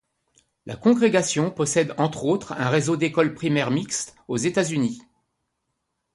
[0.65, 5.03] La congrégation possède entre autres un réseau d'écoles primaires mixtes aux États-Unis.